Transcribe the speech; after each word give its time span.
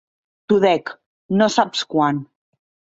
T'ho 0.47 0.57
dec, 0.63 0.95
no 1.39 1.51
saps 1.59 1.87
quant. 1.95 2.27